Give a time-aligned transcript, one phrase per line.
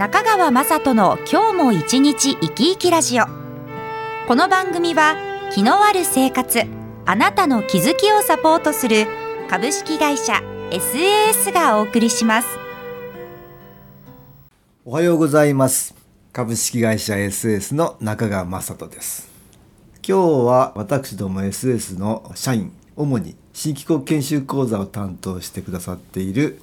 [0.00, 3.26] 中川雅人の今日も一日生き生きラジオ。
[4.26, 5.14] この番組は
[5.52, 6.62] 気のある生活
[7.04, 9.06] あなたの気づきをサポートする
[9.50, 10.40] 株式会社
[10.70, 12.48] SAS がお送りします。
[14.86, 15.94] おはようございます。
[16.32, 19.28] 株式会社 SAS の中川雅人です。
[19.96, 26.62] 今日は私ども SAS の社員主に新機構研修講座を担当してくださっている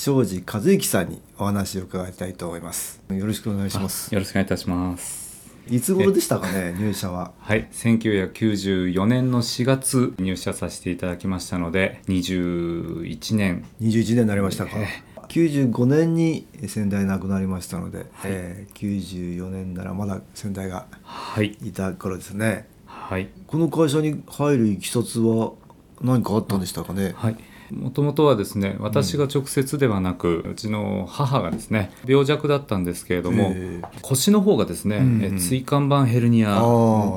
[0.00, 3.02] 庄司和之さんにお話を伺いたいと思います。
[3.10, 4.14] よろしくお願いします。
[4.14, 5.50] よろしくお願いいたします。
[5.68, 7.32] いつ頃でしたかね入社は？
[7.40, 14.86] はい、1994年の4月入社させていただきましたので、21年、21年になりましたか、え
[15.26, 22.68] 95年に先代亡くなりましたので、えー94年ならまだ先代がはい、いた頃ですね。
[22.86, 25.54] はい、この会社に入るいきさつは
[26.00, 27.14] 何かあったんでしたかね？
[27.16, 27.36] はい。
[27.70, 35.36] もともとはですね、私が直接ではなく、うちの母がですね、病弱だったんですけれどもええ、腰の方がですね、うんうん。
[35.36, 36.60] え椎間板ヘルニア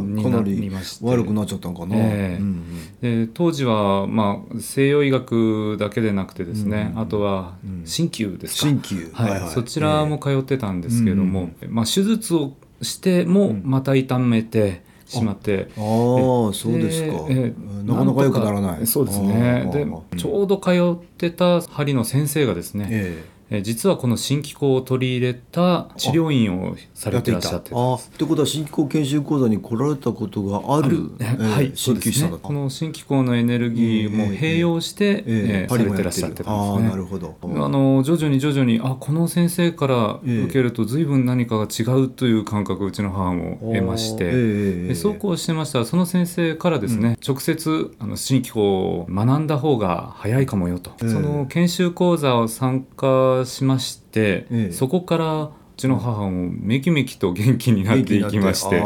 [0.00, 2.40] になりりまして、悪くなっちゃったのかな、ええ。
[2.40, 2.62] うん
[3.00, 7.82] で当時は、まあ、西洋医学だけでなくてですね、うんあとはうん。
[7.84, 9.10] 鍼灸ですか、鍼灸。
[9.12, 9.50] はい。
[9.50, 13.62] そちらも通ってたんですけれども、うまあ、手術をしてもうん。
[13.64, 14.82] また痛めて
[15.14, 18.86] しまって、ああそうですか、ええなかなか良くならない。
[18.86, 19.70] そうですね。
[19.72, 19.86] で
[20.18, 31.10] ちょうど通ってた針の先生がですね、ええ実はこの新機構を取り入れた治療院をされてらっしゃってたってことは新機構研修講座に来られたことがある。
[31.18, 32.36] はい、鍼灸師さんだ。
[32.36, 36.88] ったこの新機構のエネルギーも併用して、えええーされてらっしゃってたんですね。
[36.90, 37.36] なるほど。
[37.42, 54.72] あの徐々に徐々にあこの先生からええ受けると随分何かが違うという感覚をうちの母も得まして、えそうこうしてましたらその先生からですね、直接あの新機構を学んだ方が早いかもよと、ええその研修講座を参加しまして、ええ。
[54.72, 58.80] そこからうちの母もめきめきと元気になっていきまして。
[58.80, 58.82] あ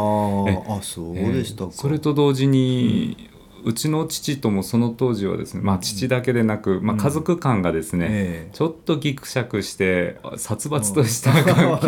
[0.81, 3.29] そうでしたか、えーそれと同時に、
[3.63, 8.55] うちの父ともその当時はですね、まあ、父だけでなく、まあ、うん家族間がですね、ええ。
[8.55, 11.87] ちょっとギクシャクして殺伐とした環境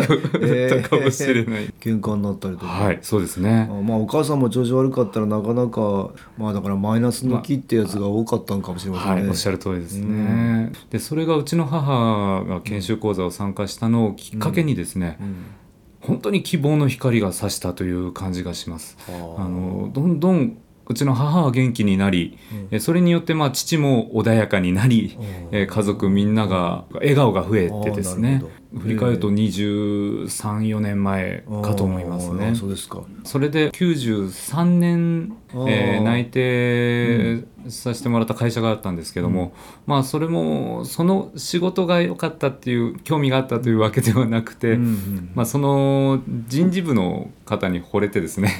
[0.70, 3.68] だったかもしれない、喧嘩になったりとか、はいそうですね。
[3.70, 15.34] あまあお母さんも調子悪かったらなかなかまあだからマイナスの木ってやつが多かったのかもしれませんね、はい、おっしゃる通りですね、でそれがうちの母が研修講座を参加したのをきっかけにですね、うん。
[16.00, 18.96] 本当に希望の光が差したという感じがします。
[19.08, 19.12] あ。
[19.12, 20.56] ーあのどんどん
[20.88, 22.38] うちの母は元気になり、
[22.70, 25.16] えそれによってまあ父も穏やかになり、
[25.50, 28.42] えー家族みんなが笑顔が増えてですね
[28.78, 33.02] 振り返ると234年前かと思いますあねーそうですか。
[33.24, 39.52] それで93年、えー内定させてもらった会社があったんですけども、
[39.86, 48.56] まあそれもその仕事が良かったっていう興味があったというわけではなくて、うんうんまあ、その人事部の方に惚れてですね、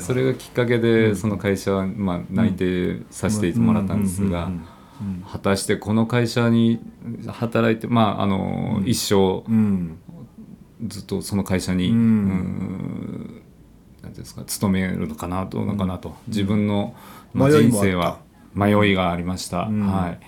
[0.00, 4.64] それがきっかけでその会社はまあ内定させてもらったんですがうんうん
[5.30, 6.80] 果たしてこの会社に
[7.28, 8.88] 働いてまああのうん。
[8.88, 9.42] 一生
[10.86, 11.96] ずっとその会社にうん。
[11.96, 13.42] うん
[14.02, 16.14] なんですか勤めるのかなどうなのかなと。
[16.28, 16.94] 自分の
[17.34, 18.20] 人生は
[18.54, 19.64] 迷いがありました。
[19.64, 19.86] うん。
[19.86, 20.18] はい。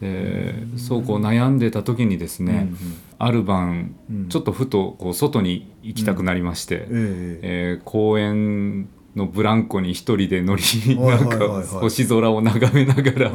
[0.00, 2.70] でそうこう悩んでた時にですね、
[3.18, 4.28] ある晩、うん。
[4.28, 7.38] ちょっとふとこう外に行きたくなりまして、うん。
[7.42, 10.62] え公園のブランコに一人で乗り
[10.96, 13.32] はいなんか星空を眺めながら、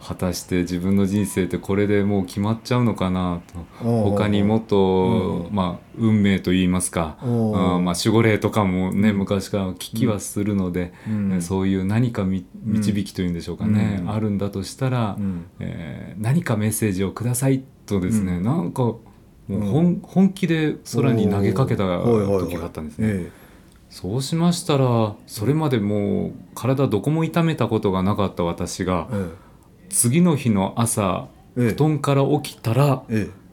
[0.00, 3.40] 果たして自分の人生ってこれでもう決まっちゃうのかな
[3.80, 3.84] と。
[4.10, 7.80] 他にもっと、まあ、運命といいますか、おうう。
[7.80, 7.84] ん。
[7.84, 10.92] まあ、守護霊とかもね、昔から聞きはするので、
[11.40, 14.10] そういう何かみ導きというんでしょうかね、うん。
[14.10, 15.46] あるんだとしたら、うん。
[15.60, 18.42] えー何かメッセージをくださいとですね、うん。
[18.42, 19.00] なんかも
[19.48, 23.30] う本,、本気で空に投げかけた時があったんですね。
[23.96, 29.28] えそうしましたらそれまでもう体どこも痛めたことがなかった私がえ
[29.88, 31.68] 次の日の朝ええ。
[31.70, 33.46] 布団から起きたらええ。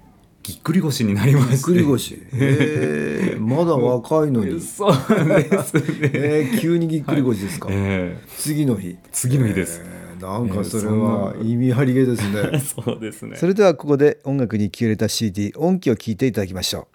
[0.43, 2.21] ぎっくり腰になりまぎっくり腰。
[2.33, 3.37] ええ。
[3.39, 4.59] まだ若いのに。
[4.59, 6.59] そうですね、ええ。
[6.59, 7.69] 急にぎっくり腰ですか。
[7.71, 8.27] ええ。
[8.37, 8.97] 次の日。
[9.13, 10.21] 次の日です、ええ。
[10.21, 12.59] なんかそれは意味ありげですね。
[12.59, 13.37] そうですね。
[13.37, 16.92] それではここで音楽に消えれた CD 音機を聴いていただきましょう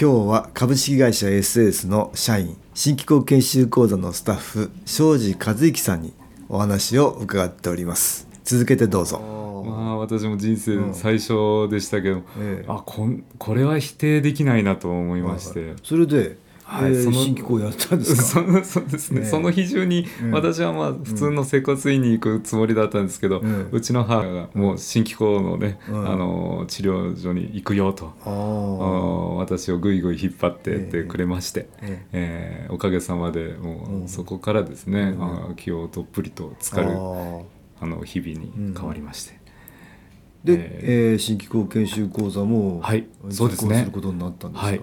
[0.00, 6.12] 今日は株式会社 SS の社員新機構研修講座のスタッフ庄司和之さんに
[6.48, 8.28] お話を伺っております。
[8.44, 9.18] 続けてどうぞ。
[9.66, 12.64] まあ私も人生最初でしたけど、ええ。
[12.68, 15.74] あこんこれは否定できないなと思いまして。
[15.82, 16.38] それで、
[16.70, 16.92] はい。
[16.92, 18.22] えーその新機構やったんですか？
[18.22, 26.06] その そうですね、ええその日中にうん私はまあ普通の整骨院に行くつもりだったんですけど、うんうちの母がもう新機構のね、うん。
[26.06, 34.04] あの治療所に行くよと、ああー私をぐいぐい引っ張ってっええてくれまして、ええーおかげさまでもうん。
[34.04, 35.22] うそこからですね、うん。
[35.24, 36.90] あ気をどっぷりと浸かる
[37.80, 39.38] あの日々に変わりまして。
[40.44, 43.06] で、ええー新機構研修講座もはい。
[43.30, 43.78] そうですね。
[43.78, 44.80] することになったんですか、はい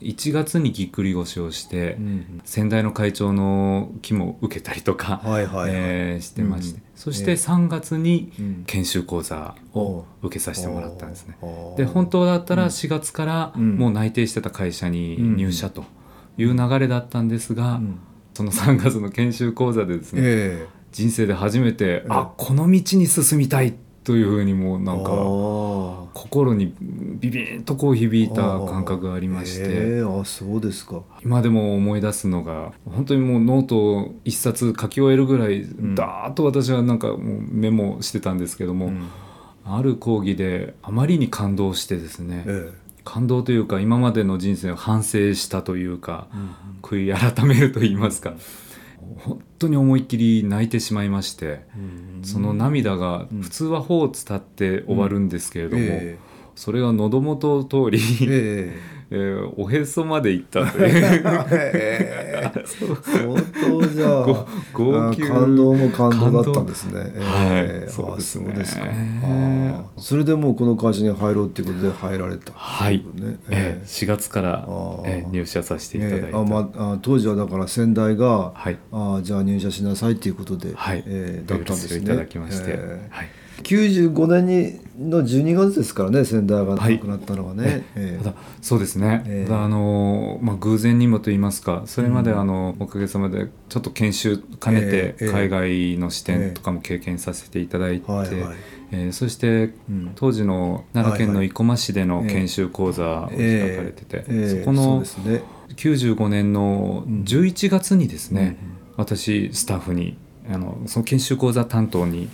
[0.00, 5.70] 1月にぎっくり腰をして、うん先代の会長の気も受けたりとか、はいはいはい。
[5.72, 6.84] えーしてまして、うん。
[6.94, 8.64] そして3月にうん。
[8.66, 11.36] 研修講座を受けさせてもらったんですね。
[11.76, 13.76] で本当だったら4月からうん。
[13.76, 15.84] もう内定してた会社に入社と
[16.36, 17.98] いう流れだったんですが、うん。
[18.34, 23.74] その3月の研修講座でですね、え人生で初めて、えあこの道に進みたい
[24.08, 25.10] というふうにもなんか
[26.14, 29.64] 心にビビンとこう響いた感覚がありまして。
[29.66, 31.02] えーあそうですか。
[31.22, 35.94] 今でも思い出すのが本当にもうノートを一冊書き終えるぐらい、ん。
[35.94, 39.08] ダーッと私はなんかもうメモしてたんですけども、うん。
[39.66, 42.72] ある講義であまりに感動してですね、え
[43.04, 46.36] 感動というか今までの人生を反省したというか、え
[46.80, 48.32] 悔い改めると言いますか。
[49.18, 52.24] 本当に思いっきり泣いてしまいまして、うん。
[52.24, 53.42] その涙がうん。
[53.42, 56.18] 普通は頬を伝って終わるんですけれども、え
[56.54, 58.76] それが喉元を通り、え
[59.10, 61.22] えーおへそまで行ったという。
[61.50, 62.94] ええ相
[63.34, 65.22] 当じゃあご号泣。
[65.24, 67.12] あ感動も感動だったんですね。
[67.14, 67.90] ええはい。
[67.90, 68.54] そうですね。
[68.58, 68.80] あそ。
[68.80, 72.52] ああそれでもうこの会社に入ろうっていうことで入られた。
[72.54, 73.38] はい、ね。
[73.50, 73.86] えー。
[73.86, 74.66] 4月から
[75.04, 78.78] えー入社させていただいて、ええあまああ当時はだから先代が、はい。
[78.92, 82.04] あじゃあ入社しなさいっていうことで、はい、ええだったんですね。
[82.04, 83.28] いただきまして、ええはい、
[83.62, 86.94] 95年にの12月ですからね先代がはい。
[86.94, 87.84] 亡くなったのはね。
[87.94, 88.24] ええ。
[88.24, 89.48] ただそうですね、ええ。
[89.48, 92.40] ただあのまあ、偶然にもと言いますかそれまでうん。
[92.40, 98.56] あの、おかげさまでちょっと研修兼ねてええ海外の視点とかも経験させていただいて、はいはい。
[98.90, 100.12] えーそしてうん。
[100.16, 105.42] 当時の奈良県の生駒市でのはいはい研修講座を開かれてて、ええそこのそうですね。
[105.76, 107.22] 95年のうん。
[107.22, 108.78] 11月にですね、うん。
[108.96, 110.16] 私スタッフに
[110.50, 112.28] あのその研修講座担当に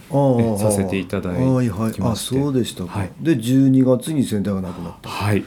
[0.59, 1.92] させていただいはいはい。
[2.00, 3.12] あそうでしたか、はい。
[3.21, 5.09] で12月に先代が亡くなった。
[5.09, 5.44] はい。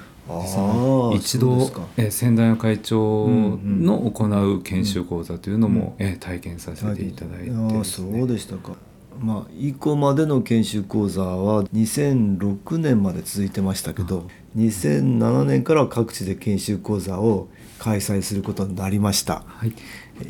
[1.16, 8.74] 一度え先代の会長うんの行う研修講座というのも、え体験させていただいてああそうでしたか。
[9.20, 17.48] まあ以降までの研修講座は2006年まで続いてましたけど、2007年からは各地で研修講座を
[17.80, 19.44] 開催することになりました。
[19.48, 19.74] はい。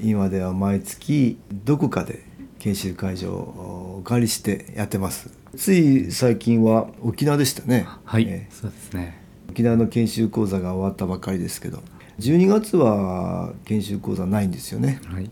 [0.03, 2.26] 今では毎月どこかで
[2.59, 5.29] 研修会場をお借りしてやってます。
[5.55, 7.87] つい最近は沖縄でしたね。
[8.03, 8.53] はい、ええ。
[8.53, 9.21] そうですね。
[9.49, 11.81] 沖縄の研修講座が終わったばかりですけど
[12.19, 14.99] 12月は研修講座ないんですよね。
[15.05, 15.29] はい、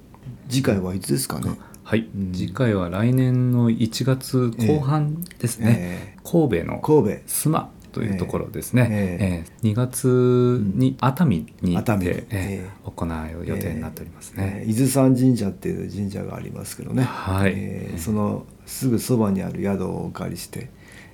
[0.49, 1.51] 次回はいつですかね？
[1.83, 2.09] はい。
[2.15, 2.33] うん。
[2.33, 6.17] 次回は来年の1月後半ですね、え。
[6.23, 7.21] 神戸の神戸。
[7.27, 9.65] 須磨というところですね、ええ。
[9.67, 17.53] ー2月に熱海に行って、えーえ行う予定になっておりますえね、ー伊豆山神社っていう神社がありますけどね、はい。
[17.55, 20.69] えーそのすぐそばにある宿をお借りして、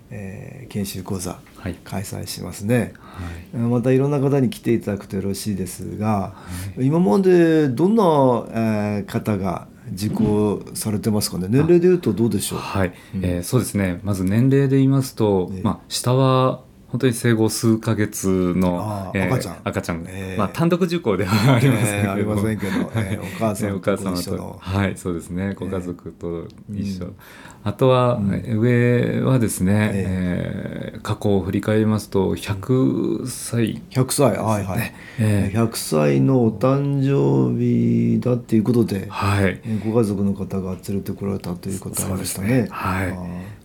[0.09, 1.75] えー研修講座はい。
[1.83, 3.61] 開催しますね、はい。
[3.61, 6.33] またいろんな方に来ていただくとよろしいですが、
[6.79, 8.03] 今までどんな、
[8.49, 11.47] えー方が受講されてますかね？
[11.49, 12.59] 年齢でいうとどうでしょう？
[12.59, 13.25] はい、うん。
[13.25, 13.99] えーそうですね。
[14.03, 15.61] まず年齢で言いますと、ええ。
[15.61, 19.57] まあ、下は本当に生後数ヶ月のあー赤ちゃん。
[19.63, 22.71] 赤ちゃん、ええまあ、単独受講ではありませんけど、えーありませんけど。
[22.95, 25.53] え ーお母さんえーお母様とはいそうですね。
[25.57, 27.15] ご家族と一緒、うん。
[27.63, 28.33] あとは、うん。
[28.33, 33.81] えー上はですね、ええー過去を振り返りますと100歳。
[33.89, 34.37] 100歳。
[34.37, 39.61] はいはい、え100歳のお誕生日だっていうことで、はい。
[39.63, 42.47] えーご家族の方が連れてこられたということありましたね。
[42.63, 42.67] ね。
[42.69, 43.17] はい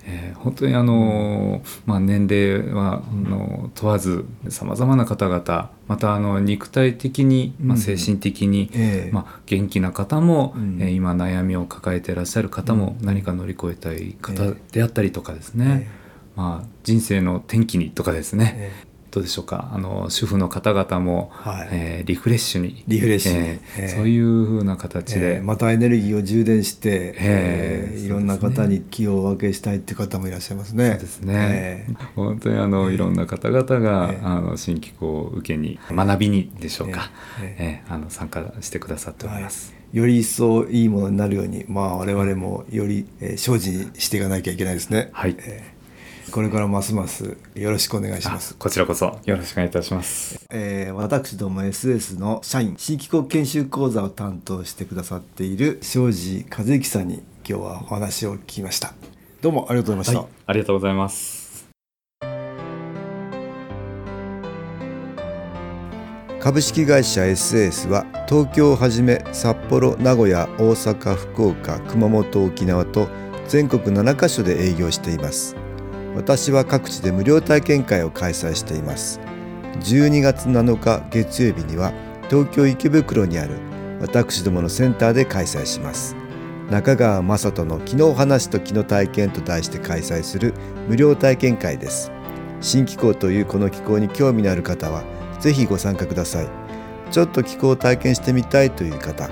[0.07, 7.81] えー本当にあのーまあ、年齢は、あの問わずさまざまな方々またあの肉体的に、まあ、うん。
[7.81, 9.11] 精神的に、ええ。
[9.13, 10.79] まあ、元気な方も、うん。
[10.81, 15.91] えー今悩みを抱えていらっしゃる方も、何か乗り越えたい方であったりとかですね、え
[16.37, 18.73] まあ、人生の転機にとかですね、え
[19.17, 19.71] どうでしょうか？
[19.73, 21.69] あの主婦の方々も、はい。
[21.73, 22.85] えーリフレッシュに。
[22.87, 23.39] リフレッシュに。
[23.39, 23.97] えーえー。
[23.97, 30.91] そういうふうな形で、えーまたエネルギーを充電して、えーえーいろんな方に気を分けしたいっていう方もいらっしゃいますね。
[30.91, 39.75] そうですね、え本当にあの、いろんな方々が、ええあの新機構を受けに学びにでしょうか、えええあの参加してくださってーはいおります。
[39.93, 45.09] より一層いいものになるように、まあ、我々もより、えー精進していかなきゃいけないですね。
[45.13, 45.37] はい。
[45.39, 45.76] えー
[46.37, 48.55] これからますますよろしくお願いしあます。
[48.57, 50.47] こちらこそよろしくお願いいたします。
[50.51, 58.93] えー私ども SS の社員新機構研修講座を担当してくださっている庄司和之さんに今日はお話を聞きました
[59.41, 61.67] どうもありがとうございました、はい、ありがとうございます。
[66.39, 73.09] 株式会社 SS は東京をはじめ札幌名古屋大阪福岡熊本沖縄と
[73.49, 75.57] 全国7カ所で営業しています
[76.17, 79.21] 私は各地で無料体験会を開催しています。
[79.81, 81.93] 12月7日月曜日には
[82.31, 83.59] 東京池袋にある
[84.01, 86.17] 私どものセンターで開催します。
[86.71, 90.55] 中川雅人の「昨日話と昨日体験」と題して開催する
[90.89, 92.11] 無料体験会です。
[92.63, 95.05] 新気候というこの気候に興味のある方は
[95.39, 96.49] ぜひご参加ください。
[97.11, 99.29] ちょっと気候を体験してみたいという方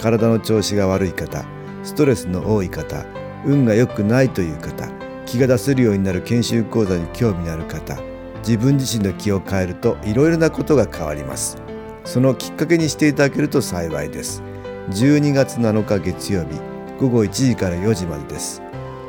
[0.00, 1.44] 体の調子が悪い方
[1.84, 3.04] ストレスの多い方
[3.44, 5.01] 運が良くないという方
[5.32, 7.98] 気が出せるようになる研修講座に興味のある方
[8.40, 11.56] 自分自身の気を変えるといろいろなことが変わります。
[12.04, 14.42] そのきっかけにしていただけると幸いです。
[14.90, 16.60] 12月7日月曜日
[17.00, 18.60] 午後1時から4時までです。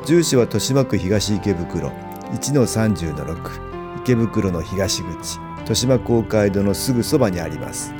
[0.06, 1.90] 住所は豊島区東池袋
[2.32, 7.92] 1-30-6池袋の東口豊島公会堂のすぐそばにあります。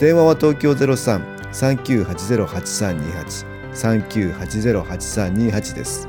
[0.00, 6.08] 電話は東京03-3980-8328 3980-8328です。